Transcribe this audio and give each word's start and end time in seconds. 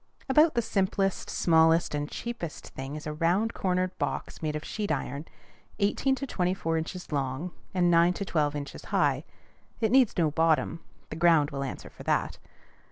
About 0.27 0.55
the 0.55 0.63
simplest, 0.63 1.29
smallest, 1.29 1.93
and 1.93 2.09
cheapest 2.09 2.69
thing 2.69 2.95
is 2.95 3.05
a 3.05 3.13
round 3.13 3.53
cornered 3.53 3.95
box 3.99 4.41
made 4.41 4.55
of 4.55 4.65
sheet 4.65 4.91
iron, 4.91 5.25
eighteen 5.77 6.15
to 6.15 6.25
twenty 6.25 6.55
four 6.55 6.75
inches 6.75 7.11
long 7.11 7.51
and 7.71 7.91
nine 7.91 8.13
to 8.13 8.25
twelve 8.25 8.55
inches 8.55 8.85
high. 8.85 9.23
It 9.79 9.91
needs 9.91 10.17
no 10.17 10.31
bottom: 10.31 10.79
the 11.11 11.15
ground 11.17 11.51
will 11.51 11.63
answer 11.63 11.91
for 11.91 12.01
that. 12.01 12.39